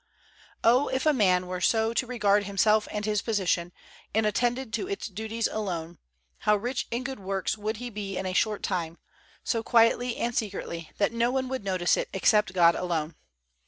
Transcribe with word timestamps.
Oh, 0.63 0.87
if 0.87 1.05
a 1.05 1.13
man 1.13 1.45
were 1.45 1.61
so 1.61 1.93
to 1.93 2.07
regard 2.07 2.45
himself 2.45 2.87
and 2.89 3.05
his 3.05 3.21
position, 3.21 3.71
and 4.15 4.25
attended 4.25 4.73
to 4.73 4.87
its 4.89 5.07
duties 5.07 5.45
alone, 5.47 5.99
how 6.39 6.55
rich 6.55 6.87
in 6.89 7.03
good 7.03 7.19
works 7.19 7.55
would 7.55 7.77
he 7.77 7.91
be 7.91 8.17
in 8.17 8.25
a 8.25 8.33
short 8.33 8.63
time, 8.63 8.97
so 9.43 9.61
quietly 9.61 10.17
and 10.17 10.33
secretly 10.33 10.89
that 10.97 11.13
no 11.13 11.29
one 11.29 11.47
would 11.49 11.63
notice 11.63 11.97
it 11.97 12.09
except 12.13 12.51
God 12.51 12.73
alone! 12.73 13.13